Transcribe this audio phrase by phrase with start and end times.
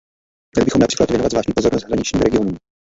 [0.55, 2.55] Měli bychom například věnovat zvláštní pozornost hraničním regionům.